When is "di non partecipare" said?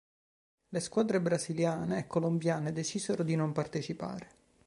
3.21-4.29